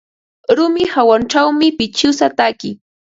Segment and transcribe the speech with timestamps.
[0.55, 2.71] Rumi hawanćhawmi pichiwsa taki.